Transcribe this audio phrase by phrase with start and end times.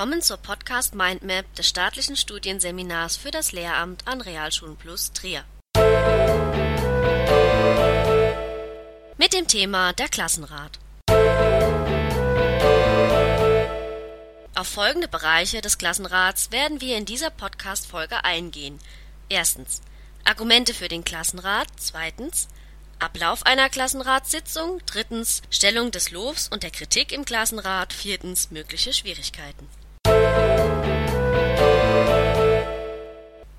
[0.00, 5.44] Willkommen zur Podcast Mindmap des staatlichen Studienseminars für das Lehramt an Realschulen Plus Trier.
[9.18, 10.78] Mit dem Thema der Klassenrat.
[14.54, 18.78] Auf folgende Bereiche des Klassenrats werden wir in dieser Podcast-Folge eingehen.
[19.28, 19.82] Erstens
[20.24, 21.68] Argumente für den Klassenrat.
[21.76, 22.48] Zweitens
[23.00, 24.80] Ablauf einer Klassenratssitzung.
[24.86, 27.92] Drittens Stellung des Lobs und der Kritik im Klassenrat.
[27.92, 29.68] Viertens mögliche Schwierigkeiten.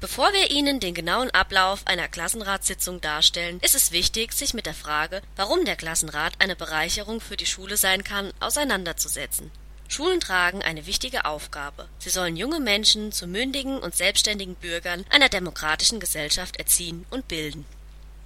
[0.02, 4.74] Bevor wir Ihnen den genauen Ablauf einer Klassenratssitzung darstellen, ist es wichtig, sich mit der
[4.74, 9.52] Frage, warum der Klassenrat eine Bereicherung für die Schule sein kann, auseinanderzusetzen.
[9.88, 11.88] Schulen tragen eine wichtige Aufgabe.
[12.00, 17.66] Sie sollen junge Menschen zu mündigen und selbstständigen Bürgern einer demokratischen Gesellschaft erziehen und bilden.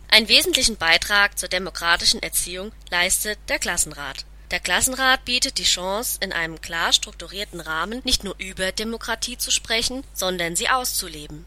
[0.08, 4.26] Einen wesentlichen Beitrag zur demokratischen Erziehung leistet der Klassenrat.
[4.52, 9.52] Der Klassenrat bietet die Chance, in einem klar strukturierten Rahmen nicht nur über Demokratie zu
[9.52, 11.46] sprechen, sondern sie auszuleben.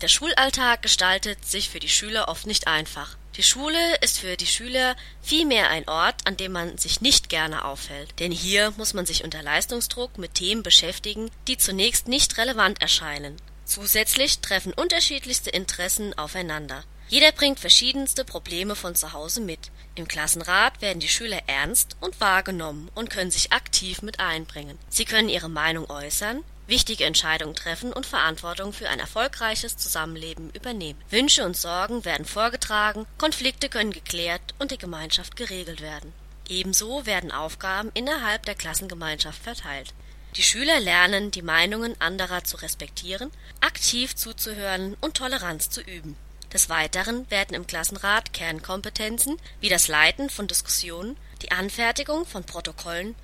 [0.00, 3.16] Der Schulalltag gestaltet sich für die Schüler oft nicht einfach.
[3.36, 7.64] Die Schule ist für die Schüler vielmehr ein Ort, an dem man sich nicht gerne
[7.64, 12.80] aufhält, denn hier muss man sich unter Leistungsdruck mit Themen beschäftigen, die zunächst nicht relevant
[12.80, 13.36] erscheinen.
[13.64, 16.82] Zusätzlich treffen unterschiedlichste Interessen aufeinander.
[17.08, 19.70] Jeder bringt verschiedenste Probleme von zu Hause mit.
[19.94, 24.78] Im Klassenrat werden die Schüler ernst und wahrgenommen und können sich aktiv mit einbringen.
[24.90, 31.00] Sie können ihre Meinung äußern, wichtige Entscheidungen treffen und Verantwortung für ein erfolgreiches Zusammenleben übernehmen.
[31.08, 36.12] Wünsche und Sorgen werden vorgetragen, Konflikte können geklärt und die Gemeinschaft geregelt werden.
[36.48, 39.94] Ebenso werden Aufgaben innerhalb der Klassengemeinschaft verteilt.
[40.36, 43.30] Die Schüler lernen, die Meinungen anderer zu respektieren,
[43.62, 46.16] aktiv zuzuhören und Toleranz zu üben.
[46.52, 53.14] Des Weiteren werden im Klassenrat Kernkompetenzen wie das Leiten von Diskussionen, die Anfertigung von Protokollen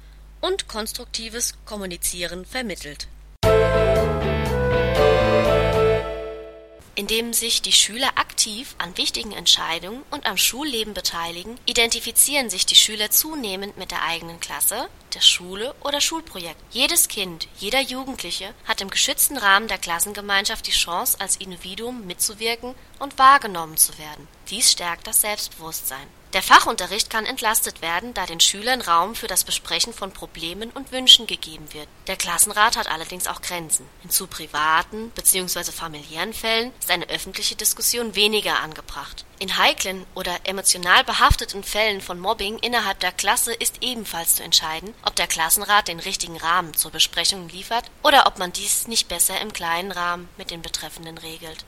[0.41, 3.09] und konstruktives Kommunizieren vermittelt.
[6.97, 12.77] Indem sich die Schüler aktiv an wichtigen Entscheidungen und am Schulleben beteiligen, identifizieren sich die
[12.77, 16.61] Schüler zunehmend mit der eigenen Klasse, der Schule oder Schulprojekt.
[16.71, 22.77] Jedes Kind, jeder Jugendliche hat im geschützten Rahmen der Klassengemeinschaft die Chance, als Individuum mitzuwirken
[23.01, 24.29] und wahrgenommen zu werden.
[24.51, 26.07] Dies stärkt das Selbstbewusstsein.
[26.35, 30.91] Der Fachunterricht kann entlastet werden, da den Schülern Raum für das Besprechen von Problemen und
[30.91, 31.87] Wünschen gegeben wird.
[32.09, 33.87] Der Klassenrat hat allerdings auch Grenzen.
[34.03, 35.71] In zu privaten bzw.
[35.71, 39.25] familiären Fällen ist eine öffentliche Diskussion weniger angebracht.
[39.39, 44.93] In heiklen oder emotional behafteten Fällen von Mobbing innerhalb der Klasse ist ebenfalls zu entscheiden,
[45.05, 49.41] ob der Klassenrat den richtigen Rahmen zur Besprechung liefert oder ob man dies nicht besser
[49.41, 51.65] im kleinen Rahmen mit den Betreffenden regelt.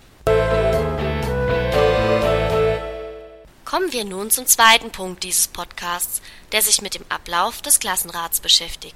[3.66, 6.22] Kommen wir nun zum zweiten Punkt dieses Podcasts,
[6.52, 8.94] der sich mit dem Ablauf des Klassenrats beschäftigt.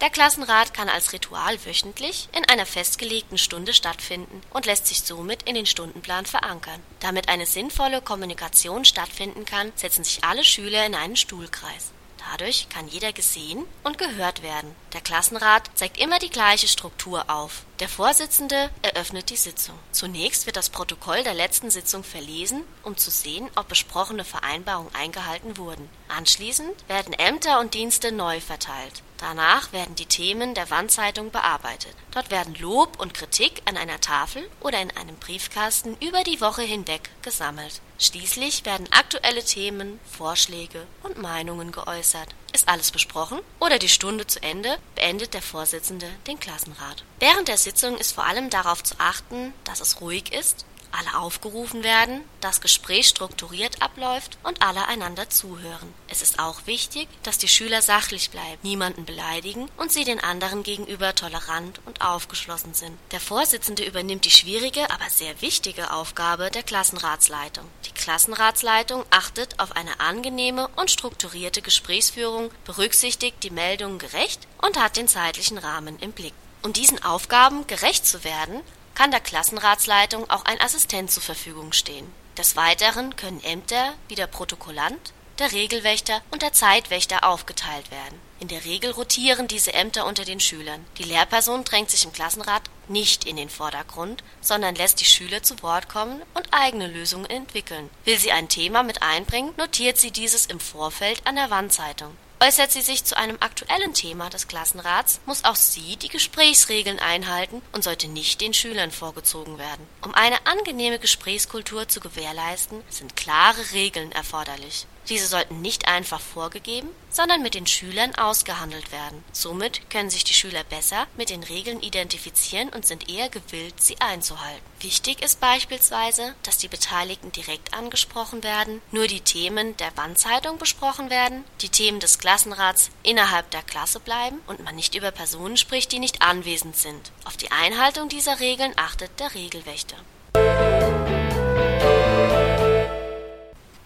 [0.00, 5.44] Der Klassenrat kann als Ritual wöchentlich in einer festgelegten Stunde stattfinden und lässt sich somit
[5.44, 6.80] in den Stundenplan verankern.
[6.98, 11.92] Damit eine sinnvolle Kommunikation stattfinden kann, setzen sich alle Schüler in einen Stuhlkreis.
[12.30, 14.74] Dadurch kann jeder gesehen und gehört werden.
[14.92, 17.64] Der Klassenrat zeigt immer die gleiche Struktur auf.
[17.80, 19.78] Der Vorsitzende eröffnet die Sitzung.
[19.92, 25.56] Zunächst wird das Protokoll der letzten Sitzung verlesen, um zu sehen, ob besprochene Vereinbarungen eingehalten
[25.58, 25.88] wurden.
[26.08, 29.02] Anschließend werden Ämter und Dienste neu verteilt.
[29.26, 31.96] Danach werden die Themen der Wandzeitung bearbeitet.
[32.10, 36.60] Dort werden Lob und Kritik an einer Tafel oder in einem Briefkasten über die Woche
[36.60, 37.80] hinweg gesammelt.
[37.98, 42.34] Schließlich werden aktuelle Themen, Vorschläge und Meinungen geäußert.
[42.52, 47.02] Ist alles besprochen oder die Stunde zu Ende, beendet der Vorsitzende den Klassenrat.
[47.18, 51.82] Während der Sitzung ist vor allem darauf zu achten, dass es ruhig ist, alle aufgerufen
[51.82, 55.92] werden, das Gespräch strukturiert abläuft und alle einander zuhören.
[56.08, 60.62] Es ist auch wichtig, dass die Schüler sachlich bleiben, niemanden beleidigen und sie den anderen
[60.62, 62.96] gegenüber tolerant und aufgeschlossen sind.
[63.10, 67.64] Der Vorsitzende übernimmt die schwierige, aber sehr wichtige Aufgabe der Klassenratsleitung.
[67.86, 74.96] Die Klassenratsleitung achtet auf eine angenehme und strukturierte Gesprächsführung, berücksichtigt die Meldungen gerecht und hat
[74.96, 76.34] den zeitlichen Rahmen im Blick.
[76.62, 78.62] Um diesen Aufgaben gerecht zu werden,
[78.94, 82.12] kann der Klassenratsleitung auch ein Assistent zur Verfügung stehen.
[82.36, 88.18] Des Weiteren können Ämter wie der Protokollant, der Regelwächter und der Zeitwächter aufgeteilt werden.
[88.40, 90.84] In der Regel rotieren diese Ämter unter den Schülern.
[90.98, 95.62] Die Lehrperson drängt sich im Klassenrat nicht in den Vordergrund, sondern lässt die Schüler zu
[95.62, 97.88] Wort kommen und eigene Lösungen entwickeln.
[98.04, 102.16] Will sie ein Thema mit einbringen, notiert sie dieses im Vorfeld an der Wandzeitung.
[102.40, 107.62] Äußert sie sich zu einem aktuellen Thema des Klassenrats, muss auch sie die Gesprächsregeln einhalten
[107.72, 109.86] und sollte nicht den Schülern vorgezogen werden.
[110.02, 114.86] Um eine angenehme Gesprächskultur zu gewährleisten, sind klare Regeln erforderlich.
[115.08, 119.22] Diese sollten nicht einfach vorgegeben, sondern mit den Schülern ausgehandelt werden.
[119.32, 124.00] Somit können sich die Schüler besser mit den Regeln identifizieren und sind eher gewillt, sie
[124.00, 124.62] einzuhalten.
[124.80, 131.10] Wichtig ist beispielsweise, dass die Beteiligten direkt angesprochen werden, nur die Themen der Wandzeitung besprochen
[131.10, 135.92] werden, die Themen des Klassenrats innerhalb der Klasse bleiben und man nicht über Personen spricht,
[135.92, 137.12] die nicht anwesend sind.
[137.24, 139.96] Auf die Einhaltung dieser Regeln achtet der Regelwächter.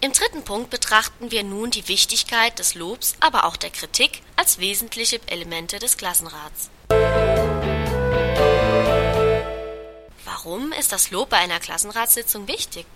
[0.09, 4.57] Im dritten Punkt betrachten wir nun die Wichtigkeit des Lobs, aber auch der Kritik als
[4.57, 6.71] wesentliche Elemente des Klassenrats.
[10.25, 12.87] Warum ist das Lob bei einer Klassenratssitzung wichtig?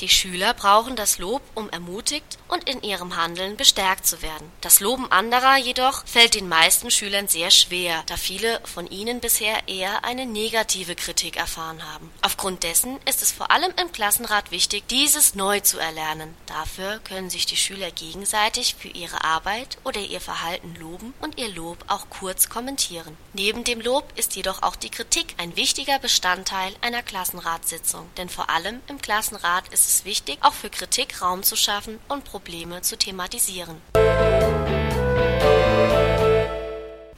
[0.00, 4.52] Die Schüler brauchen das Lob, um ermutigt und in ihrem Handeln bestärkt zu werden.
[4.60, 9.66] Das Loben anderer jedoch fällt den meisten Schülern sehr schwer, da viele von ihnen bisher
[9.68, 12.10] eher eine negative Kritik erfahren haben.
[12.20, 16.34] Aufgrund dessen ist es vor allem im Klassenrat wichtig, dieses neu zu erlernen.
[16.44, 21.48] Dafür können sich die Schüler gegenseitig für ihre Arbeit oder ihr Verhalten loben und ihr
[21.48, 23.16] Lob auch kurz kommentieren.
[23.32, 28.50] Neben dem Lob ist jedoch auch die Kritik ein wichtiger Bestandteil einer Klassenratssitzung, denn vor
[28.50, 32.96] allem im Klassenrat ist es wichtig, auch für Kritik Raum zu schaffen und Probleme zu
[32.96, 33.80] thematisieren.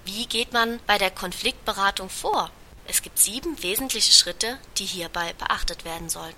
[0.04, 2.50] Wie geht man bei der Konfliktberatung vor?
[2.86, 6.36] Es gibt sieben wesentliche Schritte, die hierbei beachtet werden sollten.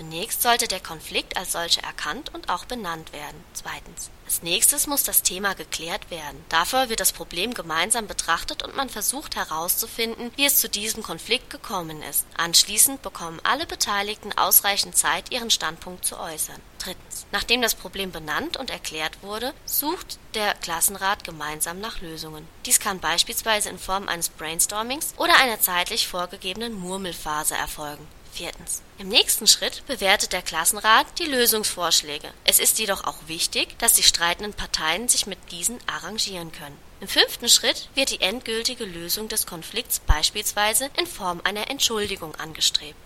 [0.00, 3.44] Zunächst sollte der Konflikt als solcher erkannt und auch benannt werden.
[3.52, 4.08] Zweitens.
[4.24, 6.42] Als nächstes muss das Thema geklärt werden.
[6.48, 11.50] Dafür wird das Problem gemeinsam betrachtet und man versucht herauszufinden, wie es zu diesem Konflikt
[11.50, 12.24] gekommen ist.
[12.38, 16.62] Anschließend bekommen alle Beteiligten ausreichend Zeit, ihren Standpunkt zu äußern.
[16.78, 17.26] Drittens.
[17.30, 22.48] Nachdem das Problem benannt und erklärt wurde, sucht der Klassenrat gemeinsam nach Lösungen.
[22.64, 28.08] Dies kann beispielsweise in Form eines Brainstormings oder einer zeitlich vorgegebenen Murmelphase erfolgen.
[28.40, 28.80] Viertens.
[28.96, 32.32] Im nächsten Schritt bewertet der Klassenrat die Lösungsvorschläge.
[32.44, 36.78] Es ist jedoch auch wichtig, dass die streitenden Parteien sich mit diesen arrangieren können.
[37.02, 42.96] Im fünften Schritt wird die endgültige Lösung des Konflikts beispielsweise in Form einer Entschuldigung angestrebt.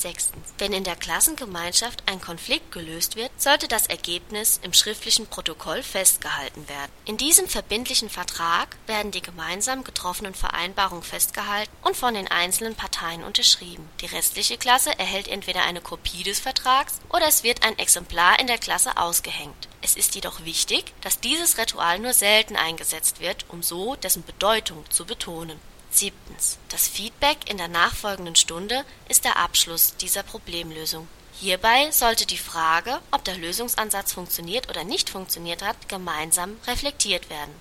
[0.00, 0.54] Sechstens.
[0.58, 6.68] Wenn in der Klassengemeinschaft ein Konflikt gelöst wird, sollte das Ergebnis im schriftlichen Protokoll festgehalten
[6.68, 6.90] werden.
[7.04, 13.24] In diesem verbindlichen Vertrag werden die gemeinsam getroffenen Vereinbarungen festgehalten und von den einzelnen Parteien
[13.24, 13.88] unterschrieben.
[14.00, 18.46] Die restliche Klasse erhält entweder eine Kopie des Vertrags oder es wird ein Exemplar in
[18.46, 19.68] der Klasse ausgehängt.
[19.82, 24.84] Es ist jedoch wichtig, dass dieses Ritual nur selten eingesetzt wird, um so dessen Bedeutung
[24.90, 25.60] zu betonen.
[25.96, 26.58] Siebtens.
[26.68, 31.08] Das Feedback in der nachfolgenden Stunde ist der Abschluss dieser Problemlösung.
[31.40, 37.52] Hierbei sollte die Frage, ob der Lösungsansatz funktioniert oder nicht funktioniert hat, gemeinsam reflektiert werden.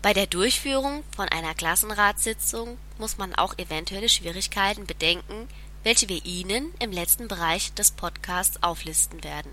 [0.00, 5.48] Bei der Durchführung von einer Klassenratssitzung muss man auch eventuelle Schwierigkeiten bedenken,
[5.84, 9.52] welche wir Ihnen im letzten Bereich des Podcasts auflisten werden.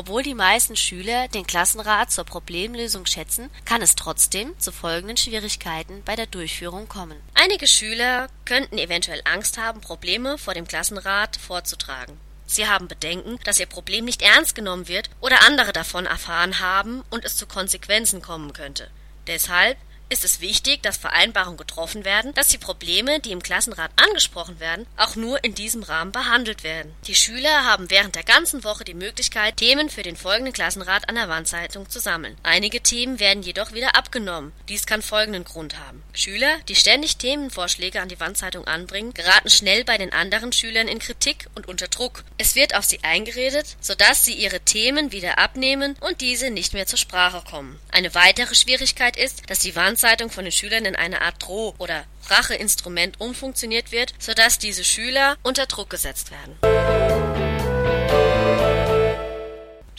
[0.00, 6.00] Obwohl die meisten Schüler den Klassenrat zur Problemlösung schätzen, kann es trotzdem zu folgenden Schwierigkeiten
[6.06, 7.20] bei der Durchführung kommen.
[7.34, 12.18] Einige Schüler könnten eventuell Angst haben, Probleme vor dem Klassenrat vorzutragen.
[12.46, 17.02] Sie haben Bedenken, dass ihr Problem nicht ernst genommen wird oder andere davon erfahren haben
[17.10, 18.88] und es zu Konsequenzen kommen könnte.
[19.26, 19.76] Deshalb
[20.10, 24.86] ist es wichtig, dass Vereinbarungen getroffen werden, dass die Probleme, die im Klassenrat angesprochen werden,
[24.96, 26.92] auch nur in diesem Rahmen behandelt werden.
[27.06, 31.14] Die Schüler haben während der ganzen Woche die Möglichkeit, Themen für den folgenden Klassenrat an
[31.14, 32.36] der Wandzeitung zu sammeln.
[32.42, 34.52] Einige Themen werden jedoch wieder abgenommen.
[34.68, 36.02] Dies kann folgenden Grund haben.
[36.12, 40.98] Schüler, die ständig Themenvorschläge an die Wandzeitung anbringen, geraten schnell bei den anderen Schülern in
[40.98, 42.24] Kritik und unter Druck.
[42.36, 46.86] Es wird auf sie eingeredet, sodass sie ihre Themen wieder abnehmen und diese nicht mehr
[46.86, 47.78] zur Sprache kommen.
[47.92, 51.74] Eine weitere Schwierigkeit ist, dass die Wandzeitung Anzeitung von den Schülern in eine Art Droh-
[51.76, 57.09] oder Racheinstrument umfunktioniert wird, sodass diese Schüler unter Druck gesetzt werden.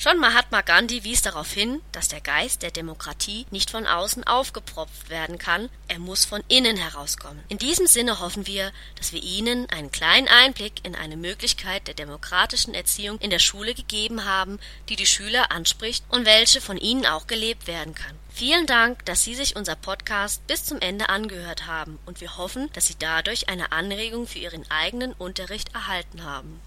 [0.04, 5.12] Schon Mahatma Gandhi wies darauf hin, dass der Geist der Demokratie nicht von außen aufgepropft
[5.12, 7.44] werden kann, er muss von innen herauskommen.
[7.50, 11.94] In diesem Sinne hoffen wir, dass wir Ihnen einen kleinen Einblick in eine Möglichkeit der
[11.94, 14.58] demokratischen Erziehung in der Schule gegeben haben,
[14.90, 18.18] die die Schüler anspricht und welche von Ihnen auch gelebt werden kann.
[18.34, 22.72] Vielen Dank, dass Sie sich unser Podcast bis zum Ende angehört haben und wir hoffen,
[22.74, 26.60] dass Sie dadurch eine Anregung für Ihren eigenen Unterricht erhalten haben.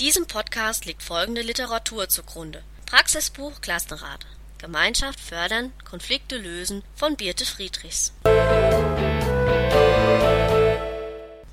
[0.00, 2.62] Diesem Podcast liegt folgende Literatur zugrunde.
[2.86, 4.26] Praxisbuch Klassenrat.
[4.58, 8.12] Gemeinschaft fördern, Konflikte lösen von Birte Friedrichs.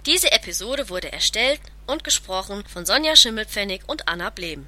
[0.06, 4.68] Diese Episode wurde erstellt und gesprochen von Sonja Schimmelpfennig und Anna Blehm.